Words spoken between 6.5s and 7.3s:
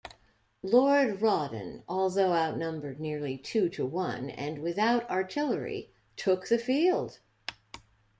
field.